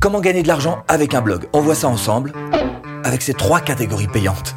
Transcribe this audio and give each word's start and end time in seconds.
Comment 0.00 0.20
gagner 0.20 0.42
de 0.42 0.48
l'argent 0.48 0.84
avec 0.88 1.14
un 1.14 1.22
blog 1.22 1.46
On 1.52 1.60
voit 1.60 1.74
ça 1.74 1.88
ensemble 1.88 2.32
avec 3.02 3.22
ces 3.22 3.34
trois 3.34 3.60
catégories 3.60 4.08
payantes. 4.08 4.54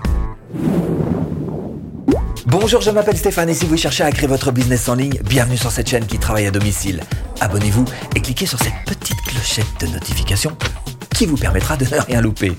Bonjour, 2.46 2.82
je 2.82 2.92
m'appelle 2.92 3.18
Stéphane 3.18 3.50
et 3.50 3.54
si 3.54 3.66
vous 3.66 3.78
cherchez 3.78 4.04
à 4.04 4.12
créer 4.12 4.28
votre 4.28 4.52
business 4.52 4.90
en 4.90 4.96
ligne, 4.96 5.20
bienvenue 5.24 5.58
sur 5.58 5.72
cette 5.72 5.88
chaîne 5.88 6.06
qui 6.06 6.18
travaille 6.18 6.48
à 6.48 6.52
domicile. 6.52 7.02
Abonnez-vous 7.40 7.86
et 8.16 8.22
cliquez 8.22 8.46
sur 8.46 8.60
cette 8.60 8.74
petite 8.86 9.22
clochette 9.22 9.66
de 9.80 9.88
notification 9.88 10.58
qui 11.16 11.26
vous 11.26 11.38
permettra 11.38 11.78
de 11.78 11.86
ne 11.86 12.02
rien 12.02 12.22
louper. 12.22 12.54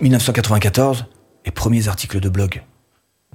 1994, 0.00 1.06
les 1.46 1.52
premiers 1.52 1.88
articles 1.88 2.20
de 2.20 2.28
blog. 2.28 2.62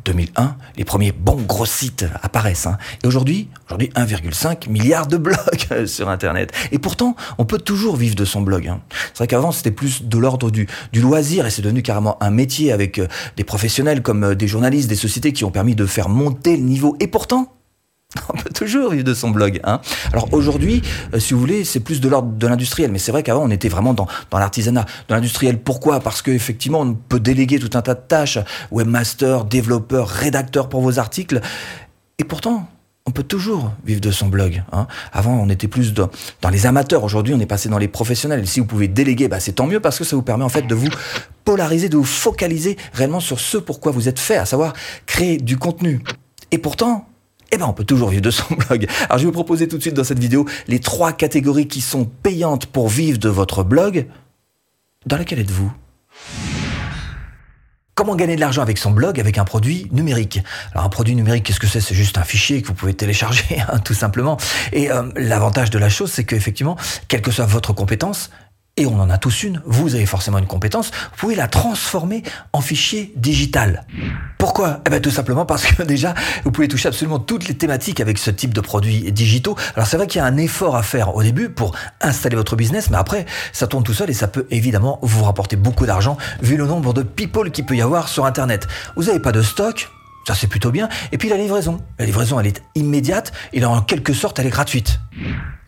2001, 0.05 0.55
les 0.77 0.85
premiers 0.85 1.11
bons 1.11 1.41
gros 1.41 1.65
sites 1.65 2.05
apparaissent. 2.21 2.67
Hein. 2.67 2.77
Et 3.03 3.07
aujourd'hui, 3.07 3.47
aujourd'hui 3.67 3.89
1,5 3.95 4.69
milliard 4.69 5.07
de 5.07 5.17
blogs 5.17 5.37
sur 5.85 6.09
Internet. 6.09 6.51
Et 6.71 6.79
pourtant, 6.79 7.15
on 7.37 7.45
peut 7.45 7.59
toujours 7.59 7.95
vivre 7.95 8.15
de 8.15 8.25
son 8.25 8.41
blog. 8.41 8.67
Hein. 8.67 8.81
C'est 9.13 9.19
vrai 9.19 9.27
qu'avant, 9.27 9.51
c'était 9.51 9.71
plus 9.71 10.03
de 10.03 10.17
l'ordre 10.17 10.51
du, 10.51 10.67
du 10.91 11.01
loisir 11.01 11.45
et 11.45 11.49
c'est 11.49 11.61
devenu 11.61 11.81
carrément 11.81 12.21
un 12.21 12.31
métier 12.31 12.71
avec 12.71 12.99
euh, 12.99 13.07
des 13.37 13.43
professionnels 13.43 14.01
comme 14.01 14.23
euh, 14.23 14.35
des 14.35 14.47
journalistes, 14.47 14.89
des 14.89 14.95
sociétés 14.95 15.33
qui 15.33 15.45
ont 15.45 15.51
permis 15.51 15.75
de 15.75 15.85
faire 15.85 16.09
monter 16.09 16.57
le 16.57 16.63
niveau. 16.63 16.95
Et 16.99 17.07
pourtant, 17.07 17.53
On 18.29 18.37
peut 18.37 18.49
toujours 18.49 18.91
vivre 18.91 19.03
de 19.03 19.13
son 19.13 19.29
blog. 19.29 19.59
Hein. 19.63 19.79
Alors 20.11 20.33
aujourd'hui, 20.33 20.81
euh, 21.13 21.19
si 21.19 21.33
vous 21.33 21.39
voulez, 21.39 21.63
c'est 21.63 21.79
plus 21.79 22.01
de 22.01 22.09
l'ordre 22.09 22.31
de 22.31 22.47
l'industriel. 22.47 22.91
Mais 22.91 22.99
c'est 22.99 23.11
vrai 23.11 23.23
qu'avant, 23.23 23.43
on 23.43 23.49
était 23.49 23.69
vraiment 23.69 23.93
dans, 23.93 24.07
l'artisanat. 24.31 24.85
Dans 25.07 25.15
l'industriel, 25.15 25.59
pourquoi? 25.59 25.99
Parce 25.99 26.21
qu'effectivement, 26.21 26.81
on 26.81 26.93
peut 26.93 27.19
déléguer 27.19 27.59
tout 27.59 27.77
un 27.77 27.81
tas 27.81 27.95
de 27.95 28.01
tâches. 28.07 28.39
Webmaster, 28.71 29.45
développeur, 29.45 30.07
rédacteur 30.07 30.69
pour 30.69 30.81
vos 30.81 30.99
articles. 30.99 31.41
Et 32.19 32.23
pourtant, 32.23 32.67
on 33.05 33.11
peut 33.11 33.23
toujours 33.23 33.71
vivre 33.83 33.99
de 33.99 34.11
son 34.11 34.27
blog. 34.27 34.63
Hein. 34.71 34.87
Avant, 35.11 35.33
on 35.33 35.49
était 35.49 35.67
plus 35.67 35.93
dans, 35.93 36.09
dans 36.41 36.49
les 36.49 36.65
amateurs. 36.65 37.03
Aujourd'hui, 37.03 37.33
on 37.33 37.39
est 37.39 37.45
passé 37.45 37.67
dans 37.67 37.77
les 37.77 37.89
professionnels. 37.89 38.41
Et 38.41 38.45
si 38.45 38.59
vous 38.59 38.65
pouvez 38.65 38.87
déléguer, 38.87 39.27
bah, 39.27 39.39
c'est 39.39 39.53
tant 39.53 39.67
mieux 39.67 39.79
parce 39.79 39.97
que 39.97 40.03
ça 40.03 40.15
vous 40.15 40.21
permet 40.21 40.45
en 40.45 40.49
fait 40.49 40.61
de 40.61 40.75
vous 40.75 40.89
polariser, 41.43 41.89
de 41.89 41.97
vous 41.97 42.05
focaliser 42.05 42.77
réellement 42.93 43.19
sur 43.19 43.39
ce 43.39 43.57
pourquoi 43.57 43.91
vous 43.91 44.07
êtes 44.07 44.19
fait, 44.19 44.37
à 44.37 44.45
savoir 44.45 44.73
créer 45.05 45.37
du 45.37 45.57
contenu. 45.57 46.01
Et 46.51 46.57
pourtant, 46.59 47.07
eh 47.53 47.57
ben 47.57 47.67
on 47.67 47.73
peut 47.73 47.83
toujours 47.83 48.09
vivre 48.09 48.23
de 48.23 48.31
son 48.31 48.55
blog. 48.67 48.87
Alors 49.05 49.19
je 49.19 49.23
vais 49.23 49.25
vous 49.25 49.31
proposer 49.31 49.67
tout 49.67 49.77
de 49.77 49.81
suite 49.81 49.93
dans 49.93 50.03
cette 50.03 50.19
vidéo 50.19 50.45
les 50.67 50.79
trois 50.79 51.13
catégories 51.13 51.67
qui 51.67 51.81
sont 51.81 52.05
payantes 52.05 52.65
pour 52.65 52.89
vivre 52.89 53.19
de 53.19 53.29
votre 53.29 53.63
blog. 53.63 54.07
Dans 55.05 55.17
laquelle 55.17 55.39
êtes-vous? 55.39 55.71
Comment 57.95 58.15
gagner 58.15 58.35
de 58.35 58.41
l'argent 58.41 58.63
avec 58.63 58.79
son 58.79 58.89
blog 58.89 59.19
avec 59.19 59.37
un 59.37 59.43
produit 59.43 59.87
numérique? 59.91 60.41
Alors 60.71 60.85
un 60.85 60.89
produit 60.89 61.15
numérique, 61.15 61.43
qu'est-ce 61.43 61.59
que 61.59 61.67
c'est? 61.67 61.79
C'est 61.79 61.93
juste 61.93 62.17
un 62.17 62.23
fichier 62.23 62.63
que 62.63 62.67
vous 62.67 62.73
pouvez 62.73 62.95
télécharger, 62.95 63.59
hein, 63.71 63.77
tout 63.79 63.93
simplement. 63.93 64.37
Et 64.71 64.89
euh, 64.89 65.03
l'avantage 65.15 65.69
de 65.69 65.77
la 65.77 65.89
chose, 65.89 66.11
c'est 66.11 66.23
qu'effectivement, 66.23 66.75
quelle 67.07 67.21
que 67.21 67.29
soit 67.29 67.45
votre 67.45 67.71
compétence, 67.71 68.31
et 68.75 68.87
on 68.87 68.99
en 68.99 69.09
a 69.11 69.19
tous 69.19 69.43
une, 69.43 69.61
vous 69.65 69.93
avez 69.93 70.07
forcément 70.07 70.39
une 70.39 70.47
compétence, 70.47 70.87
vous 70.87 71.17
pouvez 71.17 71.35
la 71.35 71.47
transformer 71.47 72.23
en 72.53 72.61
fichier 72.61 73.13
digital. 73.15 73.85
Pourquoi? 74.39 74.81
Eh 74.87 74.89
bien 74.89 74.99
tout 74.99 75.11
simplement 75.11 75.45
parce 75.45 75.65
que 75.65 75.83
déjà, 75.83 76.15
vous 76.43 76.51
pouvez 76.51 76.67
toucher 76.67 76.87
absolument 76.87 77.19
toutes 77.19 77.47
les 77.47 77.53
thématiques 77.53 77.99
avec 77.99 78.17
ce 78.17 78.31
type 78.31 78.51
de 78.51 78.61
produits 78.61 79.11
digitaux. 79.11 79.55
Alors 79.75 79.87
c'est 79.87 79.97
vrai 79.97 80.07
qu'il 80.07 80.19
y 80.19 80.21
a 80.21 80.25
un 80.25 80.37
effort 80.37 80.75
à 80.75 80.81
faire 80.81 81.15
au 81.15 81.21
début 81.21 81.49
pour 81.49 81.75
installer 82.01 82.35
votre 82.35 82.55
business, 82.55 82.89
mais 82.89 82.97
après, 82.97 83.27
ça 83.51 83.67
tourne 83.67 83.83
tout 83.83 83.93
seul 83.93 84.09
et 84.09 84.13
ça 84.13 84.27
peut 84.27 84.47
évidemment 84.49 84.97
vous 85.03 85.23
rapporter 85.23 85.55
beaucoup 85.55 85.85
d'argent 85.85 86.17
vu 86.41 86.57
le 86.57 86.65
nombre 86.65 86.93
de 86.93 87.03
people 87.03 87.51
qu'il 87.51 87.65
peut 87.65 87.75
y 87.75 87.81
avoir 87.81 88.07
sur 88.07 88.25
Internet. 88.25 88.67
Vous 88.95 89.03
n'avez 89.03 89.19
pas 89.19 89.31
de 89.31 89.43
stock, 89.43 89.91
ça 90.27 90.33
c'est 90.33 90.47
plutôt 90.47 90.71
bien. 90.71 90.89
Et 91.11 91.19
puis 91.19 91.29
la 91.29 91.37
livraison. 91.37 91.79
La 91.99 92.05
livraison, 92.05 92.39
elle 92.39 92.47
est 92.47 92.63
immédiate 92.73 93.33
et 93.53 93.63
en 93.63 93.81
quelque 93.81 94.13
sorte, 94.13 94.39
elle 94.39 94.47
est 94.47 94.49
gratuite. 94.49 94.99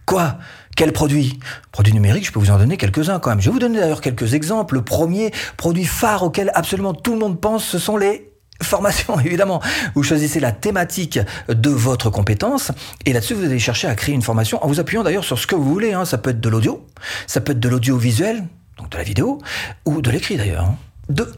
Quoi? 0.06 0.38
Quel 0.76 0.92
produit? 0.92 1.40
Produit 1.72 1.94
numérique, 1.94 2.26
je 2.26 2.32
peux 2.32 2.40
vous 2.40 2.52
en 2.52 2.58
donner 2.58 2.78
quelques-uns 2.78 3.20
quand 3.20 3.30
même. 3.30 3.40
Je 3.40 3.46
vais 3.46 3.54
vous 3.54 3.60
donner 3.60 3.80
d'ailleurs 3.80 4.02
quelques 4.02 4.34
exemples. 4.34 4.76
Le 4.76 4.84
premier 4.84 5.32
produit 5.58 5.86
phare 5.86 6.24
auquel 6.24 6.52
absolument 6.54 6.94
tout 6.94 7.14
le 7.14 7.20
monde 7.20 7.40
pense, 7.40 7.64
ce 7.64 7.80
sont 7.80 7.98
les 7.98 8.32
formations, 8.62 9.20
évidemment. 9.26 9.62
Vous 9.96 10.04
choisissez 10.04 10.40
la 10.40 10.52
thématique 10.52 11.20
de 11.48 11.70
votre 11.70 12.10
compétence 12.10 12.72
et 13.06 13.14
là-dessus, 13.14 13.34
vous 13.34 13.46
allez 13.46 13.60
chercher 13.60 13.88
à 13.88 13.96
créer 13.96 14.14
une 14.14 14.22
formation 14.22 14.64
en 14.64 14.68
vous 14.68 14.80
appuyant 14.80 15.04
d'ailleurs 15.04 15.24
sur 15.24 15.40
ce 15.40 15.48
que 15.48 15.56
vous 15.56 15.64
voulez. 15.64 15.94
Hein. 15.94 16.06
Ça 16.06 16.18
peut 16.18 16.32
être 16.32 16.42
de 16.42 16.50
l'audio, 16.50 16.86
ça 17.28 17.42
peut 17.42 17.54
être 17.54 17.60
de 17.60 17.70
l'audiovisuel, 17.70 18.44
donc 18.78 18.90
de 18.90 18.98
la 18.98 19.04
vidéo, 19.04 19.40
ou 19.86 20.02
de 20.02 20.12
l'écrit 20.12 20.36
d'ailleurs. 20.36 20.66
Hein. 20.66 20.78
Deux, 21.10 21.34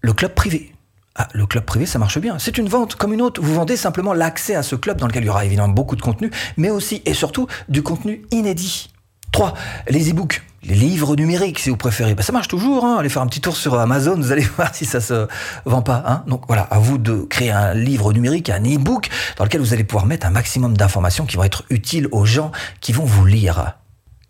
le 0.00 0.12
club 0.12 0.34
privé. 0.34 0.72
Ah, 1.20 1.26
le 1.32 1.46
club 1.46 1.64
privé, 1.64 1.84
ça 1.84 1.98
marche 1.98 2.18
bien. 2.20 2.38
C'est 2.38 2.58
une 2.58 2.68
vente 2.68 2.94
comme 2.94 3.12
une 3.12 3.20
autre. 3.20 3.42
Vous 3.42 3.52
vendez 3.52 3.76
simplement 3.76 4.14
l'accès 4.14 4.54
à 4.54 4.62
ce 4.62 4.76
club 4.76 4.98
dans 4.98 5.08
lequel 5.08 5.24
il 5.24 5.26
y 5.26 5.30
aura 5.30 5.44
évidemment 5.44 5.68
beaucoup 5.68 5.96
de 5.96 6.00
contenu, 6.00 6.30
mais 6.56 6.70
aussi 6.70 7.02
et 7.06 7.12
surtout 7.12 7.48
du 7.68 7.82
contenu 7.82 8.22
inédit. 8.30 8.90
3. 9.32 9.52
Les 9.88 10.10
e-books, 10.10 10.42
les 10.62 10.76
livres 10.76 11.16
numériques 11.16 11.58
si 11.58 11.70
vous 11.70 11.76
préférez. 11.76 12.14
Bah, 12.14 12.22
ça 12.22 12.32
marche 12.32 12.46
toujours, 12.46 12.84
hein. 12.84 12.98
allez 13.00 13.08
faire 13.08 13.22
un 13.22 13.26
petit 13.26 13.40
tour 13.40 13.56
sur 13.56 13.74
Amazon, 13.74 14.14
vous 14.14 14.30
allez 14.30 14.42
voir 14.56 14.72
si 14.72 14.84
ça 14.84 15.00
se 15.00 15.26
vend 15.64 15.82
pas. 15.82 16.04
Hein. 16.06 16.22
Donc 16.28 16.44
voilà, 16.46 16.62
à 16.62 16.78
vous 16.78 16.98
de 16.98 17.26
créer 17.28 17.50
un 17.50 17.74
livre 17.74 18.12
numérique, 18.12 18.48
un 18.48 18.62
e-book, 18.62 19.08
dans 19.36 19.44
lequel 19.44 19.60
vous 19.60 19.72
allez 19.72 19.84
pouvoir 19.84 20.06
mettre 20.06 20.24
un 20.24 20.30
maximum 20.30 20.76
d'informations 20.76 21.26
qui 21.26 21.36
vont 21.36 21.44
être 21.44 21.64
utiles 21.68 22.06
aux 22.12 22.26
gens 22.26 22.52
qui 22.80 22.92
vont 22.92 23.04
vous 23.04 23.26
lire. 23.26 23.77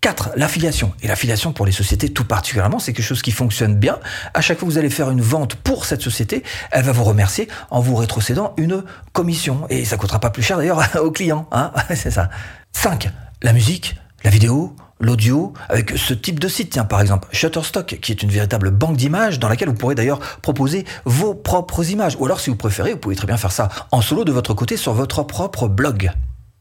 4. 0.00 0.30
L'affiliation. 0.36 0.92
Et 1.02 1.08
l'affiliation 1.08 1.52
pour 1.52 1.66
les 1.66 1.72
sociétés 1.72 2.08
tout 2.08 2.24
particulièrement, 2.24 2.78
c'est 2.78 2.92
quelque 2.92 3.04
chose 3.04 3.22
qui 3.22 3.32
fonctionne 3.32 3.74
bien. 3.74 3.98
À 4.32 4.40
chaque 4.40 4.58
fois 4.58 4.66
que 4.66 4.72
vous 4.72 4.78
allez 4.78 4.90
faire 4.90 5.10
une 5.10 5.20
vente 5.20 5.56
pour 5.56 5.84
cette 5.84 6.02
société, 6.02 6.44
elle 6.70 6.84
va 6.84 6.92
vous 6.92 7.04
remercier 7.04 7.48
en 7.70 7.80
vous 7.80 7.96
rétrocédant 7.96 8.54
une 8.56 8.84
commission. 9.12 9.66
Et 9.70 9.84
ça 9.84 9.96
coûtera 9.96 10.20
pas 10.20 10.30
plus 10.30 10.42
cher 10.42 10.56
d'ailleurs 10.56 10.82
aux 11.02 11.10
clients. 11.10 11.48
Hein 11.50 11.72
c'est 11.94 12.12
ça. 12.12 12.30
5. 12.72 13.10
La 13.42 13.52
musique, 13.52 13.96
la 14.22 14.30
vidéo, 14.30 14.76
l'audio, 15.00 15.52
avec 15.68 15.96
ce 15.96 16.14
type 16.14 16.38
de 16.38 16.48
site. 16.48 16.70
Tiens, 16.70 16.84
par 16.84 17.00
exemple, 17.00 17.28
Shutterstock, 17.32 17.98
qui 18.00 18.12
est 18.12 18.22
une 18.22 18.30
véritable 18.30 18.70
banque 18.70 18.96
d'images 18.96 19.40
dans 19.40 19.48
laquelle 19.48 19.68
vous 19.68 19.74
pourrez 19.74 19.96
d'ailleurs 19.96 20.20
proposer 20.42 20.84
vos 21.06 21.34
propres 21.34 21.90
images. 21.90 22.16
Ou 22.20 22.26
alors, 22.26 22.38
si 22.38 22.50
vous 22.50 22.56
préférez, 22.56 22.92
vous 22.92 22.98
pouvez 22.98 23.16
très 23.16 23.26
bien 23.26 23.36
faire 23.36 23.52
ça 23.52 23.68
en 23.90 24.00
solo 24.00 24.24
de 24.24 24.32
votre 24.32 24.54
côté 24.54 24.76
sur 24.76 24.92
votre 24.92 25.24
propre 25.24 25.66
blog. 25.66 26.12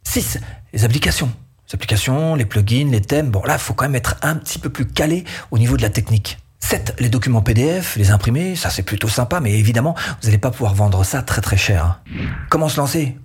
6. 0.03 0.39
Les 0.73 0.85
applications 0.85 1.31
applications, 1.75 2.35
les 2.35 2.45
plugins, 2.45 2.89
les 2.91 3.01
thèmes. 3.01 3.29
Bon, 3.29 3.43
là, 3.43 3.57
faut 3.57 3.73
quand 3.73 3.85
même 3.85 3.95
être 3.95 4.15
un 4.21 4.35
petit 4.35 4.59
peu 4.59 4.69
plus 4.69 4.87
calé 4.87 5.25
au 5.51 5.57
niveau 5.57 5.77
de 5.77 5.81
la 5.81 5.89
technique. 5.89 6.37
7. 6.67 6.95
Les 6.99 7.07
documents 7.07 7.41
PDF, 7.41 7.95
les 7.95 8.11
imprimer, 8.11 8.57
ça 8.57 8.69
c'est 8.69 8.83
plutôt 8.83 9.07
sympa, 9.07 9.39
mais 9.39 9.53
évidemment, 9.53 9.95
vous 10.21 10.27
n'allez 10.27 10.37
pas 10.37 10.51
pouvoir 10.51 10.73
vendre 10.73 11.05
ça 11.05 11.21
très 11.21 11.39
très 11.39 11.55
cher. 11.55 12.01
Comment 12.49 12.67
se 12.67 12.75
lancer? 12.75 13.17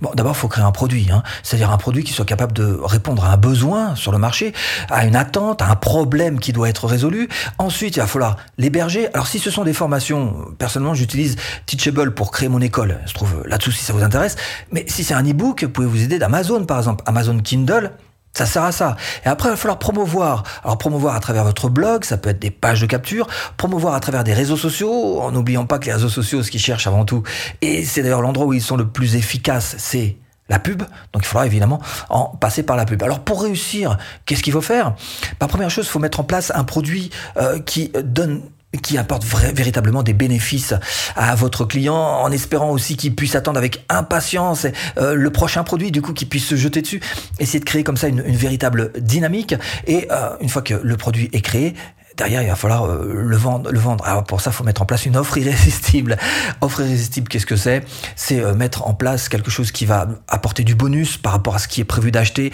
Bon, 0.00 0.10
d'abord, 0.16 0.32
il 0.32 0.38
faut 0.38 0.48
créer 0.48 0.64
un 0.64 0.72
produit, 0.72 1.06
hein. 1.12 1.22
c'est-à-dire 1.44 1.70
un 1.70 1.78
produit 1.78 2.02
qui 2.02 2.12
soit 2.12 2.24
capable 2.24 2.52
de 2.52 2.80
répondre 2.82 3.24
à 3.24 3.30
un 3.30 3.36
besoin 3.36 3.94
sur 3.94 4.10
le 4.10 4.18
marché, 4.18 4.52
à 4.90 5.06
une 5.06 5.14
attente, 5.14 5.62
à 5.62 5.70
un 5.70 5.76
problème 5.76 6.40
qui 6.40 6.52
doit 6.52 6.68
être 6.68 6.88
résolu. 6.88 7.28
Ensuite, 7.58 7.94
il 7.94 8.00
va 8.00 8.08
falloir 8.08 8.38
l'héberger. 8.58 9.06
Alors, 9.14 9.28
si 9.28 9.38
ce 9.38 9.52
sont 9.52 9.62
des 9.62 9.72
formations, 9.72 10.48
personnellement, 10.58 10.94
j'utilise 10.94 11.36
Teachable 11.66 12.12
pour 12.12 12.32
créer 12.32 12.48
mon 12.48 12.60
école. 12.60 12.98
Je 13.06 13.14
trouve 13.14 13.44
là-dessous 13.46 13.70
si 13.70 13.84
ça 13.84 13.92
vous 13.92 14.02
intéresse. 14.02 14.34
Mais 14.72 14.84
si 14.88 15.04
c'est 15.04 15.14
un 15.14 15.24
e-book, 15.24 15.62
vous 15.62 15.70
pouvez 15.70 15.86
vous 15.86 16.02
aider 16.02 16.18
d'Amazon, 16.18 16.64
par 16.64 16.78
exemple? 16.78 17.04
Amazon 17.06 17.38
Kindle, 17.38 17.92
ça 18.40 18.46
sert 18.46 18.64
à 18.64 18.72
ça. 18.72 18.96
Et 19.26 19.28
après, 19.28 19.48
il 19.48 19.52
va 19.52 19.56
falloir 19.56 19.78
promouvoir. 19.78 20.44
Alors, 20.64 20.78
promouvoir 20.78 21.14
à 21.14 21.20
travers 21.20 21.44
votre 21.44 21.68
blog, 21.68 22.04
ça 22.04 22.16
peut 22.16 22.30
être 22.30 22.38
des 22.38 22.50
pages 22.50 22.80
de 22.80 22.86
capture, 22.86 23.26
promouvoir 23.58 23.94
à 23.94 24.00
travers 24.00 24.24
des 24.24 24.32
réseaux 24.32 24.56
sociaux, 24.56 25.20
en 25.20 25.30
n'oubliant 25.30 25.66
pas 25.66 25.78
que 25.78 25.86
les 25.86 25.92
réseaux 25.92 26.08
sociaux, 26.08 26.42
ce 26.42 26.50
qu'ils 26.50 26.60
cherchent 26.60 26.86
avant 26.86 27.04
tout, 27.04 27.22
et 27.60 27.84
c'est 27.84 28.02
d'ailleurs 28.02 28.22
l'endroit 28.22 28.46
où 28.46 28.54
ils 28.54 28.62
sont 28.62 28.76
le 28.76 28.88
plus 28.88 29.16
efficaces, 29.16 29.74
c'est 29.78 30.16
la 30.48 30.58
pub. 30.58 30.82
Donc 31.12 31.22
il 31.22 31.26
faudra 31.26 31.46
évidemment 31.46 31.80
en 32.08 32.28
passer 32.28 32.62
par 32.62 32.76
la 32.76 32.86
pub. 32.86 33.02
Alors 33.02 33.20
pour 33.20 33.42
réussir, 33.42 33.98
qu'est-ce 34.24 34.42
qu'il 34.42 34.52
faut 34.52 34.60
faire? 34.62 34.94
Bah, 35.38 35.46
Première 35.46 35.70
chose, 35.70 35.84
il 35.86 35.90
faut 35.90 35.98
mettre 35.98 36.20
en 36.20 36.24
place 36.24 36.50
un 36.54 36.64
produit 36.64 37.10
euh, 37.36 37.60
qui 37.60 37.92
donne 38.02 38.42
qui 38.78 38.98
apporte 38.98 39.24
véritablement 39.24 40.02
des 40.02 40.12
bénéfices 40.12 40.74
à 41.16 41.34
votre 41.34 41.64
client, 41.64 41.96
en 41.96 42.30
espérant 42.30 42.70
aussi 42.70 42.96
qu'il 42.96 43.14
puisse 43.14 43.34
attendre 43.34 43.58
avec 43.58 43.84
impatience 43.88 44.66
euh, 44.98 45.14
le 45.14 45.30
prochain 45.30 45.64
produit, 45.64 45.90
du 45.90 46.02
coup, 46.02 46.12
qu'il 46.12 46.28
puisse 46.28 46.46
se 46.46 46.56
jeter 46.56 46.80
dessus. 46.80 47.00
Essayer 47.40 47.58
de 47.58 47.64
créer 47.64 47.82
comme 47.82 47.96
ça 47.96 48.08
une, 48.08 48.20
véritable 48.22 48.92
dynamique. 49.00 49.54
Et 49.86 50.06
euh, 50.10 50.36
une 50.40 50.48
fois 50.48 50.62
que 50.62 50.74
le 50.74 50.96
produit 50.96 51.28
est 51.32 51.40
créé, 51.40 51.74
derrière, 52.16 52.42
il 52.42 52.48
va 52.48 52.54
falloir 52.54 52.84
euh, 52.84 53.12
le 53.12 53.36
vendre. 53.36 53.72
Le 53.72 53.78
vendre. 53.80 54.04
Alors 54.06 54.22
pour 54.22 54.40
ça, 54.40 54.50
il 54.50 54.52
faut 54.52 54.64
mettre 54.64 54.82
en 54.82 54.86
place 54.86 55.04
une 55.04 55.16
offre 55.16 55.36
irrésistible. 55.36 56.16
Offre 56.60 56.82
irrésistible, 56.82 57.26
qu'est-ce 57.26 57.46
que 57.46 57.56
c'est? 57.56 57.84
C'est 58.14 58.54
mettre 58.54 58.86
en 58.86 58.94
place 58.94 59.28
quelque 59.28 59.50
chose 59.50 59.72
qui 59.72 59.84
va 59.84 60.06
apporter 60.28 60.62
du 60.62 60.76
bonus 60.76 61.16
par 61.16 61.32
rapport 61.32 61.56
à 61.56 61.58
ce 61.58 61.66
qui 61.66 61.80
est 61.80 61.84
prévu 61.84 62.10
d'acheter, 62.10 62.52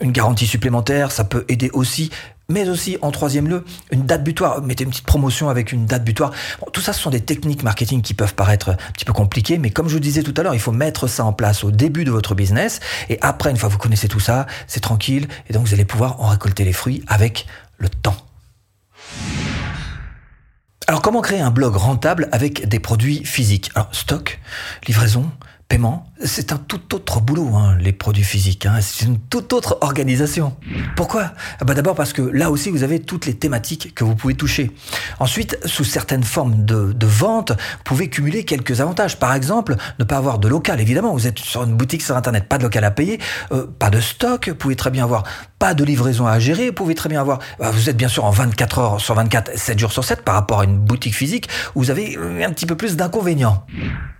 une 0.00 0.12
garantie 0.12 0.46
supplémentaire. 0.46 1.12
Ça 1.12 1.24
peut 1.24 1.44
aider 1.48 1.70
aussi 1.72 2.10
mais 2.48 2.68
aussi 2.68 2.96
en 3.02 3.10
troisième 3.10 3.48
lieu, 3.48 3.64
une 3.90 4.06
date 4.06 4.22
butoir. 4.22 4.62
Mettez 4.62 4.84
une 4.84 4.90
petite 4.90 5.06
promotion 5.06 5.48
avec 5.48 5.72
une 5.72 5.86
date 5.86 6.04
butoir. 6.04 6.32
tout 6.72 6.80
ça, 6.80 6.92
ce 6.92 7.00
sont 7.00 7.10
des 7.10 7.20
techniques 7.20 7.62
marketing 7.62 8.02
qui 8.02 8.14
peuvent 8.14 8.34
paraître 8.34 8.70
un 8.70 8.92
petit 8.92 9.04
peu 9.04 9.12
compliquées, 9.12 9.58
mais 9.58 9.70
comme 9.70 9.88
je 9.88 9.94
vous 9.94 10.00
disais 10.00 10.22
tout 10.22 10.34
à 10.36 10.42
l'heure, 10.42 10.54
il 10.54 10.60
faut 10.60 10.72
mettre 10.72 11.06
ça 11.06 11.24
en 11.24 11.32
place 11.32 11.64
au 11.64 11.70
début 11.70 12.04
de 12.04 12.10
votre 12.10 12.34
business. 12.34 12.80
Et 13.08 13.18
après, 13.20 13.50
une 13.50 13.56
fois 13.56 13.68
que 13.68 13.74
vous 13.74 13.80
connaissez 13.80 14.08
tout 14.08 14.20
ça, 14.20 14.46
c'est 14.66 14.80
tranquille. 14.80 15.28
Et 15.48 15.52
donc, 15.52 15.66
vous 15.66 15.74
allez 15.74 15.84
pouvoir 15.84 16.20
en 16.20 16.28
récolter 16.28 16.64
les 16.64 16.72
fruits 16.72 17.02
avec 17.08 17.46
le 17.78 17.88
temps. 17.88 18.16
Alors, 20.88 21.02
comment 21.02 21.20
créer 21.20 21.40
un 21.40 21.50
blog 21.50 21.74
rentable 21.74 22.28
avec 22.30 22.68
des 22.68 22.78
produits 22.78 23.24
physiques? 23.24 23.70
Alors, 23.74 23.88
stock, 23.90 24.38
livraison, 24.86 25.30
paiement, 25.68 26.06
c'est 26.24 26.52
un 26.52 26.56
tout 26.56 26.94
autre 26.94 27.20
boulot, 27.20 27.50
hein, 27.54 27.76
les 27.78 27.92
produits 27.92 28.24
physiques. 28.24 28.64
Hein. 28.66 28.78
C'est 28.80 29.04
une 29.04 29.18
toute 29.18 29.52
autre 29.52 29.78
organisation. 29.82 30.56
Pourquoi? 30.96 31.32
Ah 31.60 31.64
bah 31.64 31.74
D'abord 31.74 31.94
parce 31.94 32.12
que 32.12 32.22
là 32.22 32.50
aussi, 32.50 32.70
vous 32.70 32.82
avez 32.82 33.00
toutes 33.00 33.26
les 33.26 33.34
thématiques 33.34 33.94
que 33.94 34.02
vous 34.02 34.14
pouvez 34.14 34.34
toucher. 34.34 34.70
Ensuite, 35.20 35.58
sous 35.66 35.84
certaines 35.84 36.24
formes 36.24 36.64
de, 36.64 36.94
vente, 37.06 37.50
vous 37.50 37.84
pouvez 37.84 38.08
cumuler 38.08 38.44
quelques 38.44 38.80
avantages. 38.80 39.18
Par 39.18 39.34
exemple, 39.34 39.76
ne 39.98 40.04
pas 40.04 40.16
avoir 40.16 40.38
de 40.38 40.48
local. 40.48 40.80
Évidemment, 40.80 41.12
vous 41.12 41.26
êtes 41.26 41.38
sur 41.38 41.64
une 41.64 41.76
boutique 41.76 42.02
sur 42.02 42.16
Internet, 42.16 42.48
pas 42.48 42.56
de 42.56 42.62
local 42.62 42.84
à 42.84 42.90
payer, 42.90 43.20
euh, 43.52 43.66
pas 43.78 43.90
de 43.90 44.00
stock. 44.00 44.48
Vous 44.48 44.54
pouvez 44.54 44.76
très 44.76 44.90
bien 44.90 45.04
avoir 45.04 45.24
pas 45.58 45.74
de 45.74 45.84
livraison 45.84 46.26
à 46.26 46.38
gérer. 46.38 46.68
Vous 46.68 46.74
pouvez 46.74 46.94
très 46.94 47.10
bien 47.10 47.20
avoir. 47.20 47.40
Bah, 47.58 47.70
vous 47.70 47.90
êtes 47.90 47.96
bien 47.96 48.08
sûr 48.08 48.24
en 48.24 48.30
24 48.30 48.78
heures 48.78 49.00
sur 49.00 49.14
24, 49.14 49.58
7 49.58 49.78
jours 49.78 49.92
sur 49.92 50.04
7 50.04 50.22
par 50.22 50.34
rapport 50.34 50.60
à 50.60 50.64
une 50.64 50.78
boutique 50.78 51.14
physique 51.14 51.48
où 51.74 51.80
vous 51.80 51.90
avez 51.90 52.16
un 52.42 52.50
petit 52.52 52.66
peu 52.66 52.76
plus 52.76 52.96
d'inconvénients. 52.96 53.66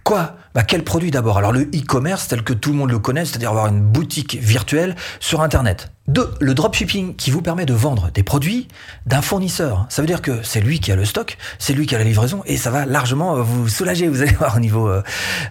Quoi? 0.04 0.37
Bah, 0.54 0.62
Quel 0.62 0.84
produit 0.84 1.10
d'abord? 1.10 1.37
Alors 1.37 1.52
le 1.52 1.69
e-commerce 1.86 2.28
tel 2.28 2.42
que 2.42 2.52
tout 2.52 2.70
le 2.70 2.76
monde 2.76 2.90
le 2.90 2.98
connaît, 2.98 3.24
c'est-à-dire 3.24 3.50
avoir 3.50 3.68
une 3.68 3.80
boutique 3.80 4.36
virtuelle 4.40 4.96
sur 5.20 5.40
Internet. 5.40 5.92
Deux, 6.08 6.30
le 6.40 6.54
dropshipping 6.54 7.16
qui 7.16 7.30
vous 7.30 7.42
permet 7.42 7.66
de 7.66 7.74
vendre 7.74 8.10
des 8.12 8.22
produits 8.22 8.68
d'un 9.06 9.22
fournisseur. 9.22 9.86
Ça 9.88 10.02
veut 10.02 10.06
dire 10.06 10.22
que 10.22 10.42
c'est 10.42 10.60
lui 10.60 10.78
qui 10.78 10.92
a 10.92 10.96
le 10.96 11.04
stock, 11.04 11.36
c'est 11.58 11.72
lui 11.72 11.86
qui 11.86 11.94
a 11.94 11.98
la 11.98 12.04
livraison 12.04 12.42
et 12.46 12.56
ça 12.56 12.70
va 12.70 12.86
largement 12.86 13.40
vous 13.40 13.68
soulager, 13.68 14.08
vous 14.08 14.22
allez 14.22 14.32
voir 14.38 14.56
au 14.56 14.60
niveau 14.60 14.88
euh, 14.88 15.02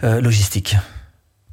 euh, 0.03 0.21
logistique. 0.21 0.77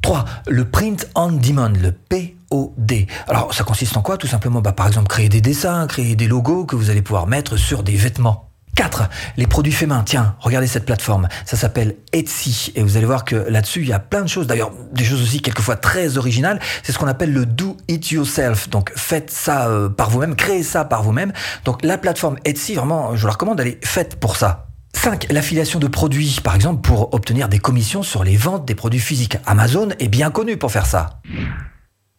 3. 0.02 0.24
Le 0.48 0.64
print 0.64 1.08
on 1.14 1.32
demand, 1.32 1.70
le 1.80 1.92
POD. 1.92 3.06
Alors 3.28 3.54
ça 3.54 3.64
consiste 3.64 3.96
en 3.96 4.02
quoi? 4.02 4.18
Tout 4.18 4.26
simplement, 4.26 4.60
bah, 4.60 4.72
par 4.72 4.88
exemple, 4.88 5.08
créer 5.08 5.28
des 5.28 5.40
dessins, 5.40 5.86
créer 5.86 6.16
des 6.16 6.26
logos 6.26 6.66
que 6.66 6.76
vous 6.76 6.90
allez 6.90 7.02
pouvoir 7.02 7.26
mettre 7.26 7.56
sur 7.56 7.82
des 7.82 7.96
vêtements. 7.96 8.51
4. 8.74 9.08
Les 9.36 9.46
produits 9.46 9.72
faits 9.72 9.88
main. 9.88 10.02
Tiens, 10.04 10.34
regardez 10.40 10.66
cette 10.66 10.86
plateforme. 10.86 11.28
Ça 11.44 11.56
s'appelle 11.56 11.96
Etsy. 12.12 12.72
Et 12.74 12.82
vous 12.82 12.96
allez 12.96 13.06
voir 13.06 13.24
que 13.24 13.36
là-dessus, 13.36 13.82
il 13.82 13.88
y 13.88 13.92
a 13.92 13.98
plein 13.98 14.22
de 14.22 14.28
choses. 14.28 14.46
D'ailleurs, 14.46 14.72
des 14.92 15.04
choses 15.04 15.22
aussi 15.22 15.42
quelquefois 15.42 15.76
très 15.76 16.16
originales. 16.16 16.58
C'est 16.82 16.92
ce 16.92 16.98
qu'on 16.98 17.06
appelle 17.06 17.32
le 17.32 17.44
do 17.44 17.76
it 17.88 18.10
yourself. 18.10 18.70
Donc, 18.70 18.92
faites 18.96 19.30
ça 19.30 19.68
euh, 19.68 19.88
par 19.88 20.10
vous-même, 20.10 20.36
créez 20.36 20.62
ça 20.62 20.84
par 20.84 21.02
vous-même. 21.02 21.32
Donc, 21.64 21.84
la 21.84 21.98
plateforme 21.98 22.36
Etsy, 22.44 22.74
vraiment, 22.74 23.14
je 23.14 23.20
vous 23.20 23.26
la 23.26 23.32
recommande, 23.34 23.60
elle 23.60 23.68
est 23.68 23.84
faite 23.86 24.16
pour 24.16 24.36
ça. 24.36 24.68
5. 24.94 25.26
L'affiliation 25.30 25.78
de 25.78 25.88
produits, 25.88 26.38
par 26.42 26.54
exemple, 26.54 26.80
pour 26.82 27.12
obtenir 27.14 27.48
des 27.48 27.58
commissions 27.58 28.02
sur 28.02 28.24
les 28.24 28.36
ventes 28.36 28.64
des 28.64 28.74
produits 28.74 29.00
physiques. 29.00 29.36
Amazon 29.46 29.88
est 29.98 30.08
bien 30.08 30.30
connu 30.30 30.56
pour 30.56 30.70
faire 30.70 30.86
ça. 30.86 31.20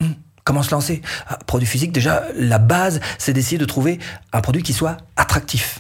Hmm, 0.02 0.14
comment 0.44 0.64
se 0.64 0.72
lancer? 0.72 1.02
Ah, 1.28 1.40
Produit 1.46 1.68
physique, 1.68 1.92
déjà, 1.92 2.24
la 2.36 2.58
base, 2.58 3.00
c'est 3.18 3.34
d'essayer 3.34 3.58
de 3.58 3.66
trouver 3.66 4.00
un 4.34 4.42
produit 4.42 4.64
qui 4.64 4.74
soit 4.74 4.98
attractif. 5.16 5.80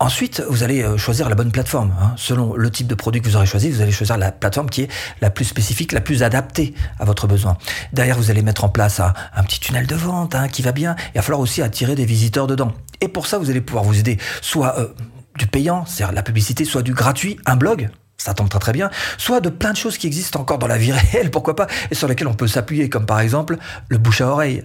Ensuite, 0.00 0.44
vous 0.48 0.62
allez 0.62 0.82
euh, 0.82 0.96
choisir 0.96 1.28
la 1.28 1.34
bonne 1.34 1.50
plateforme. 1.50 1.92
Hein. 2.00 2.12
Selon 2.16 2.54
le 2.54 2.70
type 2.70 2.86
de 2.86 2.94
produit 2.94 3.20
que 3.20 3.28
vous 3.28 3.34
aurez 3.34 3.46
choisi, 3.46 3.68
vous 3.68 3.80
allez 3.80 3.90
choisir 3.90 4.16
la 4.16 4.30
plateforme 4.30 4.70
qui 4.70 4.82
est 4.82 4.88
la 5.20 5.28
plus 5.28 5.44
spécifique, 5.44 5.90
la 5.90 6.00
plus 6.00 6.22
adaptée 6.22 6.72
à 7.00 7.04
votre 7.04 7.26
besoin. 7.26 7.58
Derrière, 7.92 8.16
vous 8.16 8.30
allez 8.30 8.42
mettre 8.42 8.62
en 8.62 8.68
place 8.68 9.00
un, 9.00 9.42
petit 9.42 9.58
tunnel 9.58 9.88
de 9.88 9.96
vente 9.96 10.36
hein, 10.36 10.46
qui 10.46 10.62
va 10.62 10.70
bien. 10.70 10.94
Il 11.14 11.18
va 11.18 11.22
falloir 11.22 11.40
aussi 11.40 11.62
attirer 11.62 11.96
des 11.96 12.04
visiteurs 12.04 12.46
dedans. 12.46 12.72
Et 13.00 13.08
pour 13.08 13.26
ça, 13.26 13.38
vous 13.38 13.50
allez 13.50 13.60
pouvoir 13.60 13.82
vous 13.82 13.98
aider 13.98 14.18
soit 14.40 14.78
euh, 14.78 14.88
du 15.36 15.48
payant, 15.48 15.84
c'est-à-dire 15.84 16.14
la 16.14 16.22
publicité, 16.22 16.64
soit 16.64 16.82
du 16.82 16.94
gratuit, 16.94 17.36
un 17.44 17.56
blog, 17.56 17.90
ça 18.18 18.34
tombe 18.34 18.48
très 18.48 18.60
très 18.60 18.72
bien, 18.72 18.90
soit 19.16 19.40
de 19.40 19.48
plein 19.48 19.72
de 19.72 19.76
choses 19.76 19.98
qui 19.98 20.06
existent 20.06 20.40
encore 20.40 20.58
dans 20.58 20.68
la 20.68 20.78
vie 20.78 20.92
réelle, 21.12 21.32
pourquoi 21.32 21.56
pas, 21.56 21.66
et 21.90 21.96
sur 21.96 22.06
lesquelles 22.06 22.28
on 22.28 22.34
peut 22.34 22.48
s'appuyer, 22.48 22.88
comme 22.88 23.06
par 23.06 23.18
exemple 23.18 23.56
le 23.88 23.98
bouche 23.98 24.20
à 24.20 24.28
oreille. 24.28 24.64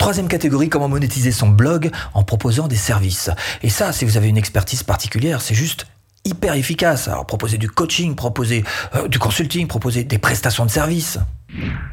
Troisième 0.00 0.28
catégorie, 0.28 0.70
comment 0.70 0.88
monétiser 0.88 1.30
son 1.30 1.50
blog 1.50 1.90
en 2.14 2.22
proposant 2.22 2.68
des 2.68 2.76
services. 2.76 3.28
Et 3.62 3.68
ça, 3.68 3.92
si 3.92 4.06
vous 4.06 4.16
avez 4.16 4.28
une 4.28 4.38
expertise 4.38 4.82
particulière, 4.82 5.42
c'est 5.42 5.54
juste 5.54 5.84
hyper 6.24 6.54
efficace. 6.54 7.06
Alors 7.06 7.26
proposer 7.26 7.58
du 7.58 7.68
coaching, 7.68 8.14
proposer 8.14 8.64
euh, 8.94 9.08
du 9.08 9.18
consulting, 9.18 9.66
proposer 9.66 10.04
des 10.04 10.16
prestations 10.16 10.64
de 10.64 10.70
services. 10.70 11.18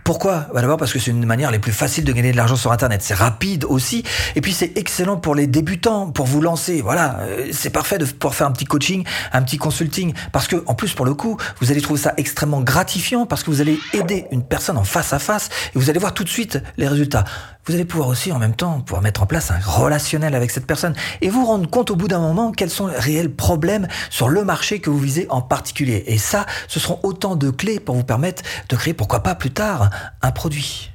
Pourquoi? 0.05 0.47
Bah 0.53 0.61
D'abord 0.61 0.77
parce 0.77 0.93
que 0.93 0.99
c'est 0.99 1.11
une 1.11 1.25
manière 1.25 1.51
les 1.51 1.59
plus 1.59 1.73
faciles 1.73 2.05
de 2.05 2.13
gagner 2.13 2.31
de 2.31 2.37
l'argent 2.37 2.55
sur 2.55 2.71
Internet. 2.71 3.01
C'est 3.01 3.13
rapide 3.13 3.65
aussi. 3.65 4.03
Et 4.35 4.41
puis 4.41 4.53
c'est 4.53 4.77
excellent 4.77 5.17
pour 5.17 5.35
les 5.35 5.47
débutants, 5.47 6.09
pour 6.09 6.27
vous 6.27 6.39
lancer. 6.39 6.81
Voilà, 6.81 7.19
euh, 7.21 7.49
c'est 7.51 7.71
parfait 7.71 7.97
de 7.97 8.05
pouvoir 8.05 8.35
faire 8.35 8.47
un 8.47 8.51
petit 8.51 8.65
coaching, 8.65 9.03
un 9.33 9.41
petit 9.41 9.57
consulting. 9.57 10.13
Parce 10.31 10.47
que 10.47 10.63
en 10.67 10.75
plus, 10.75 10.93
pour 10.93 11.05
le 11.05 11.13
coup, 11.13 11.37
vous 11.59 11.71
allez 11.71 11.81
trouver 11.81 11.99
ça 11.99 12.13
extrêmement 12.15 12.61
gratifiant 12.61 13.25
parce 13.25 13.43
que 13.43 13.51
vous 13.51 13.59
allez 13.59 13.77
aider 13.91 14.27
une 14.31 14.43
personne 14.43 14.77
en 14.77 14.85
face 14.85 15.11
à 15.11 15.19
face 15.19 15.49
et 15.75 15.79
vous 15.79 15.89
allez 15.89 15.99
voir 15.99 16.13
tout 16.13 16.23
de 16.23 16.29
suite 16.29 16.59
les 16.77 16.87
résultats. 16.87 17.25
Vous 17.67 17.73
allez 17.73 17.83
pouvoir 17.83 18.07
aussi 18.07 18.31
en 18.31 18.39
même 18.39 18.55
temps 18.55 18.79
pouvoir 18.79 19.01
mettre 19.01 19.21
en 19.21 19.25
place 19.25 19.51
un 19.51 19.59
relationnel 19.59 20.35
avec 20.35 20.51
cette 20.51 20.65
personne 20.65 20.95
et 21.19 21.27
vous 21.27 21.45
rendre 21.45 21.69
compte 21.69 21.91
au 21.91 21.97
bout 21.97 22.07
d'un 22.07 22.21
moment 22.21 22.53
quels 22.53 22.69
sont 22.69 22.87
les 22.87 22.97
réels 22.97 23.29
problèmes 23.29 23.89
sur 24.09 24.29
le 24.29 24.45
marché 24.45 24.79
que 24.79 24.89
vous 24.89 24.99
visez 24.99 25.27
en 25.29 25.41
particulier. 25.41 26.05
Et 26.07 26.17
ça, 26.17 26.45
ce 26.69 26.79
seront 26.79 26.99
autant 27.03 27.35
de 27.35 27.49
clés 27.49 27.81
pour 27.81 27.95
vous 27.95 28.05
permettre 28.05 28.41
de 28.69 28.75
créer, 28.77 28.93
pourquoi 28.93 29.21
pas 29.21 29.35
plus 29.35 29.51
tard, 29.51 29.89
un 30.21 30.31
produit. 30.31 30.91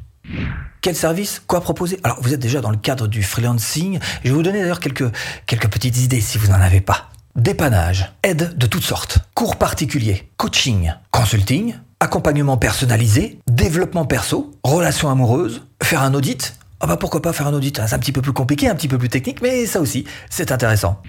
Quel 0.80 0.96
service 0.96 1.42
Quoi 1.46 1.60
proposer? 1.60 2.00
Alors, 2.04 2.19
vous 2.22 2.32
êtes 2.32 2.40
déjà 2.40 2.62
dans 2.62 2.70
le 2.70 2.78
cadre 2.78 3.06
du 3.06 3.22
freelancing. 3.22 3.98
Je 4.24 4.30
vais 4.30 4.34
vous 4.34 4.42
donner 4.42 4.60
d'ailleurs 4.62 4.80
quelques, 4.80 5.12
quelques 5.46 5.69
petites 5.69 5.98
idées 5.98 6.22
si 6.22 6.38
vous 6.38 6.48
n'en 6.48 6.60
avez 6.60 6.80
pas. 6.80 7.10
Dépannage, 7.36 8.12
aide 8.22 8.56
de 8.56 8.66
toutes 8.66 8.82
sortes, 8.82 9.19
cours 9.34 9.56
particuliers, 9.56 10.30
coaching, 10.38 10.92
consulting, 11.10 11.74
accompagnement 12.00 12.56
personnalisé, 12.56 13.38
développement 13.46 14.06
perso, 14.06 14.50
relations 14.64 15.10
amoureuses, 15.10 15.62
faire 15.82 16.02
un 16.02 16.14
audit. 16.14 16.54
Ah 16.84 16.88
bah 16.88 16.96
pourquoi 16.96 17.23
pas 17.23 17.32
faire 17.32 17.46
un 17.46 17.55
audit 17.55 17.81
C'est 17.87 17.94
un 17.94 17.99
petit 18.00 18.11
peu 18.11 18.20
plus 18.23 18.32
compliqué, 18.32 18.69
un 18.69 18.75
petit 18.75 18.88
peu 18.88 18.99
plus 18.99 19.08
technique, 19.08 19.40
mais 19.40 19.67
ça 19.67 19.81
aussi, 19.81 20.05
c'est 20.29 20.50
intéressant. 20.50 21.00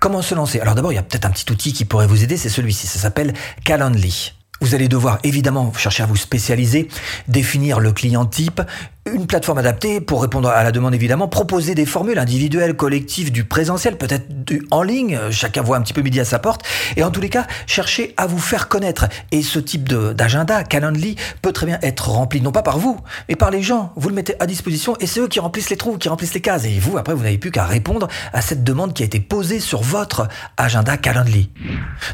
Comment 0.00 0.22
se 0.22 0.34
lancer? 0.34 0.58
Alors 0.58 0.74
d'abord, 0.74 0.92
il 0.92 0.96
y 0.96 0.98
a 0.98 1.04
peut-être 1.04 1.24
un 1.24 1.30
petit 1.30 1.50
outil 1.52 1.72
qui 1.72 1.84
pourrait 1.84 2.08
vous 2.08 2.24
aider, 2.24 2.36
c'est 2.36 2.48
celui-ci. 2.48 2.88
Ça 2.88 2.98
s'appelle 2.98 3.32
Calendly. 3.64 4.32
Vous 4.60 4.74
allez 4.74 4.88
devoir 4.88 5.20
évidemment 5.22 5.72
chercher 5.72 6.02
à 6.02 6.06
vous 6.06 6.16
spécialiser, 6.16 6.88
définir 7.28 7.78
le 7.78 7.92
client 7.92 8.26
type, 8.26 8.60
une 9.06 9.26
plateforme 9.26 9.58
adaptée 9.58 10.00
pour 10.00 10.20
répondre 10.20 10.48
à 10.50 10.62
la 10.62 10.72
demande 10.72 10.94
évidemment, 10.94 11.26
proposer 11.26 11.74
des 11.74 11.86
formules 11.86 12.18
individuelles, 12.18 12.76
collectives, 12.76 13.32
du 13.32 13.44
présentiel, 13.44 13.96
peut-être 13.96 14.44
du 14.44 14.66
en 14.70 14.82
ligne, 14.82 15.18
chacun 15.30 15.62
voit 15.62 15.78
un 15.78 15.80
petit 15.80 15.94
peu 15.94 16.02
midi 16.02 16.20
à 16.20 16.24
sa 16.24 16.38
porte, 16.38 16.62
et 16.96 17.02
en 17.02 17.10
tous 17.10 17.20
les 17.20 17.30
cas, 17.30 17.46
chercher 17.66 18.12
à 18.18 18.26
vous 18.26 18.38
faire 18.38 18.68
connaître. 18.68 19.06
Et 19.32 19.42
ce 19.42 19.58
type 19.58 19.88
d'agenda, 19.88 20.64
Calendly, 20.64 21.16
peut 21.40 21.52
très 21.52 21.66
bien 21.66 21.78
être 21.82 22.10
rempli, 22.10 22.42
non 22.42 22.52
pas 22.52 22.62
par 22.62 22.78
vous, 22.78 23.00
mais 23.28 23.36
par 23.36 23.50
les 23.50 23.62
gens. 23.62 23.92
Vous 23.96 24.10
le 24.10 24.14
mettez 24.14 24.34
à 24.38 24.46
disposition 24.46 24.96
et 25.00 25.06
c'est 25.06 25.20
eux 25.20 25.28
qui 25.28 25.40
remplissent 25.40 25.70
les 25.70 25.76
trous, 25.76 25.96
qui 25.96 26.08
remplissent 26.08 26.34
les 26.34 26.42
cases. 26.42 26.64
Et 26.64 26.78
vous, 26.78 26.98
après, 26.98 27.14
vous 27.14 27.22
n'avez 27.22 27.38
plus 27.38 27.50
qu'à 27.50 27.64
répondre 27.64 28.06
à 28.34 28.42
cette 28.42 28.64
demande 28.64 28.92
qui 28.92 29.02
a 29.02 29.06
été 29.06 29.18
posée 29.20 29.60
sur 29.60 29.82
votre 29.82 30.28
agenda 30.58 30.98
Calendly. 30.98 31.50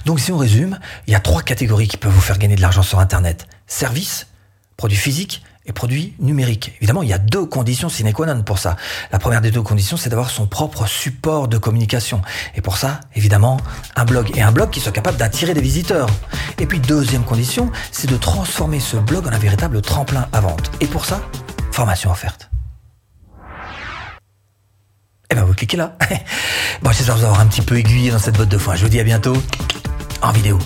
Donc 0.05 0.21
si 0.21 0.31
on 0.31 0.39
résume, 0.39 0.79
il 1.09 1.13
y 1.13 1.17
a 1.17 1.21
trois 1.21 1.43
catégories 1.43 1.89
qui 1.89 1.97
peuvent 1.97 2.13
vous 2.13 2.21
faire 2.21 2.39
gagner 2.39 2.57
de 2.57 2.63
l'argent 2.63 2.83
sur 2.83 3.01
Internet. 3.01 3.49
Services, 3.67 4.29
produits 4.77 4.99
physiques 4.99 5.43
et 5.67 5.73
produits 5.73 6.15
numériques. 6.19 6.73
Évidemment, 6.79 7.03
il 7.03 7.09
y 7.09 7.13
a 7.13 7.19
deux 7.19 7.45
conditions 7.45 7.89
sine 7.89 8.13
qua 8.13 8.27
non 8.27 8.43
pour 8.43 8.59
ça. 8.59 8.77
La 9.13 9.19
première 9.19 9.41
des 9.41 9.51
deux 9.51 9.63
conditions, 9.63 9.97
c'est 9.97 10.11
d'avoir 10.11 10.31
son 10.31 10.47
propre 10.47 10.87
support 10.87 11.49
de 11.49 11.59
communication. 11.59 12.23
Et 12.55 12.61
pour 12.61 12.77
ça, 12.77 13.01
évidemment, 13.15 13.59
un 13.97 14.05
blog. 14.05 14.31
Et 14.37 14.43
un 14.43 14.53
blog 14.53 14.71
qui 14.71 14.81
soit 14.81 14.93
capable 14.93 15.17
d'attirer 15.17 15.55
des 15.55 15.61
visiteurs. 15.61 16.09
Et 16.59 16.67
puis, 16.67 16.81
deuxième 16.81 17.25
condition, 17.25 17.71
c'est 17.93 18.09
de 18.09 18.17
transformer 18.17 18.81
ce 18.81 18.97
blog 18.97 19.27
en 19.27 19.33
un 19.33 19.39
véritable 19.39 19.81
tremplin 19.83 20.29
à 20.33 20.41
vente. 20.41 20.71
Et 20.81 20.87
pour 20.87 21.05
ça, 21.05 21.21
formation 21.73 22.11
offerte. 22.11 22.51
Eh 25.31 25.35
ben, 25.35 25.45
vous 25.45 25.55
cliquez 25.55 25.77
là. 25.77 25.97
bon, 26.83 26.91
j'espère 26.93 27.17
vous 27.17 27.25
avoir 27.25 27.41
un 27.41 27.47
petit 27.47 27.63
peu 27.63 27.77
aiguillé 27.77 28.11
dans 28.11 28.19
cette 28.19 28.37
botte 28.37 28.49
de 28.49 28.59
foin. 28.59 28.77
Je 28.77 28.85
vous 28.85 28.89
dis 28.89 29.01
à 29.01 29.05
bientôt 29.05 29.37
en 30.23 30.31
vidéo. 30.33 30.59